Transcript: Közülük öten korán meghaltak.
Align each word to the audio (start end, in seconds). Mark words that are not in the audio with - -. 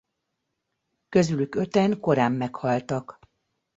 Közülük 1.09 1.55
öten 1.55 1.99
korán 1.99 2.31
meghaltak. 2.31 3.19